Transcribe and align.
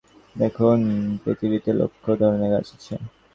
দেখুন, 0.35 0.79
পৃথিবীতে 1.23 1.71
লক্ষ 1.73 2.03
লক্ষ 2.09 2.19
ধরনের 2.21 2.49
গাছ 2.53 2.67
আছে। 2.75 2.93